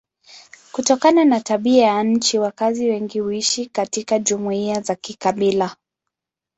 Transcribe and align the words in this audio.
Kutokana 0.71 1.25
na 1.25 1.39
tabia 1.39 1.87
ya 1.87 2.03
nchi 2.03 2.39
wakazi 2.39 2.89
wengi 2.89 3.19
huishi 3.19 3.65
katika 3.65 4.19
jumuiya 4.19 4.81
za 4.81 4.95
kikabila. 4.95 5.75